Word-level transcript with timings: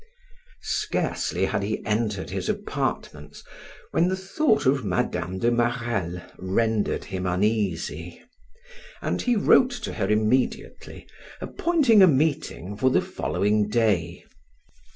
Scarcely 0.63 1.45
had 1.45 1.61
he 1.61 1.85
entered 1.85 2.31
his 2.31 2.49
apartments 2.49 3.43
when 3.91 4.07
the 4.07 4.17
thought 4.17 4.65
of 4.65 4.83
Mme. 4.83 5.37
de 5.37 5.51
Marelle 5.51 6.23
rendered 6.39 7.03
him 7.03 7.27
uneasy, 7.27 8.19
and 9.03 9.21
he 9.21 9.35
wrote 9.35 9.69
to 9.69 9.93
her 9.93 10.09
immediately, 10.09 11.07
appointing 11.39 12.01
a 12.01 12.07
meeting 12.07 12.75
for 12.75 12.89
the 12.89 12.99
following 12.99 13.69
day. 13.69 14.25